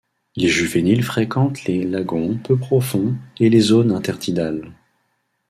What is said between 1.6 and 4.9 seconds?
les lagons peu profonds et les zones intertidales.